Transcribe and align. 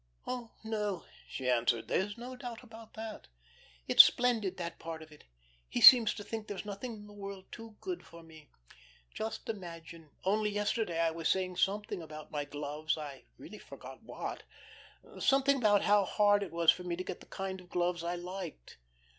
"Oh, 0.25 0.49
no," 0.63 1.05
she 1.27 1.47
answered, 1.47 1.87
"there's 1.87 2.17
no 2.17 2.35
doubt 2.35 2.63
about 2.63 2.95
that. 2.95 3.27
It's 3.87 4.03
splendid, 4.03 4.57
that 4.57 4.79
part 4.79 5.03
of 5.03 5.11
it. 5.11 5.25
He 5.69 5.79
seems 5.79 6.15
to 6.15 6.23
think 6.23 6.47
there's 6.47 6.65
nothing 6.65 6.95
in 6.95 7.05
the 7.05 7.13
world 7.13 7.45
too 7.51 7.75
good 7.81 8.03
for 8.03 8.23
me. 8.23 8.49
Just 9.13 9.47
imagine, 9.47 10.09
only 10.25 10.49
yesterday 10.49 10.99
I 10.99 11.11
was 11.11 11.29
saying 11.29 11.57
something 11.57 12.01
about 12.01 12.31
my 12.31 12.45
gloves, 12.45 12.97
I 12.97 13.25
really 13.37 13.59
forget 13.59 14.01
what 14.01 14.41
something 15.19 15.57
about 15.57 15.83
how 15.83 16.03
hard 16.05 16.41
it 16.41 16.51
was 16.51 16.71
for 16.71 16.81
me 16.83 16.95
to 16.95 17.03
get 17.03 17.19
the 17.19 17.27
kind 17.27 17.61
of 17.61 17.69
gloves 17.69 18.03
I 18.03 18.15
liked. 18.15 18.79